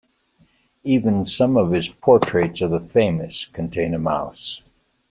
Even 0.83 1.27
some 1.27 1.57
of 1.57 1.71
his 1.71 1.87
portraits 1.87 2.61
of 2.61 2.71
the 2.71 2.79
famous 2.79 3.45
contain 3.53 3.93
a 3.93 3.99
mouse. 3.99 4.63